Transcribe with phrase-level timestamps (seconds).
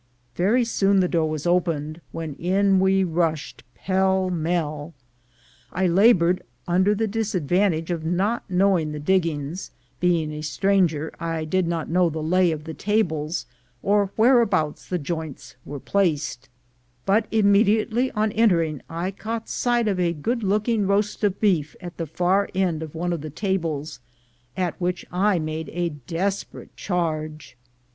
[0.35, 4.95] Very soon the door was opened, when in we rushed pell mell.
[5.71, 9.69] I labored under the disadvantage of not knowing the diggings;
[9.99, 13.45] being a stranger, I did not know the lay of the tables,
[13.83, 16.49] or whereabouts the joints were placed;
[17.05, 21.39] but im mediately on entering I caught sight of a good look ing roast of
[21.39, 23.99] beef at the far end of one of the tables,
[24.57, 27.55] GOLD IS WHERE YOU FIND IT 171 at which I made a desperate charge.